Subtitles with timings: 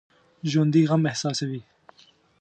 [0.51, 1.61] ژوندي غم احساسوي